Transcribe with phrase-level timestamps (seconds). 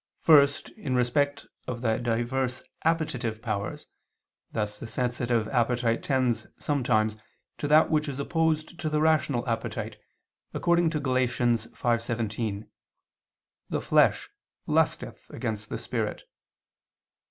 [0.23, 3.85] First, in respect of the diverse appetitive powers:
[4.51, 7.17] thus the sensitive appetite tends sometimes
[7.59, 9.97] to that which is opposed to the rational appetite,
[10.55, 11.13] according to Gal.
[11.17, 12.63] 5:17:
[13.69, 14.31] "The flesh
[14.65, 16.23] lusteth against the spirit."